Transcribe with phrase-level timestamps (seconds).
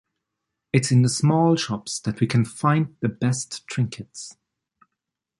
[0.73, 4.35] It’s in the small shops that we can find the best trinkets.